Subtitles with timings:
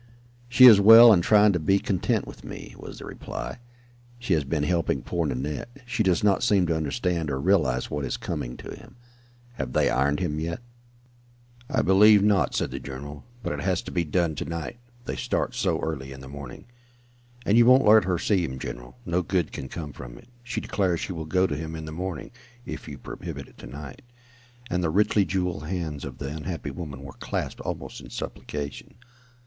[0.49, 3.59] "She is well and trying to be content with me," was the reply.
[4.17, 5.69] "She has been helping poor Nanette.
[5.85, 8.95] She does not seem to understand or realize what is coming to him.
[9.59, 10.59] Have they ironed him yet?"
[11.69, 11.81] [Illustration: "HUSH!
[11.83, 13.25] SHE'S COMING" SHE WAS THERE.] "I believe not," said the general.
[13.43, 14.77] "But it has to be done to night.
[15.05, 16.65] They start so early in the morning."
[17.45, 18.97] "And you won't let her see him, general.
[19.05, 20.29] No good can come from it.
[20.41, 22.31] She declares she will go to him in the morning,
[22.65, 24.01] if you prohibit it to night,"
[24.67, 28.95] and the richly jewelled hands of the unhappy woman were clasped almost in supplication.